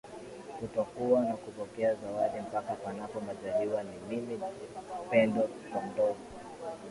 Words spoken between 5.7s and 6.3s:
pondovi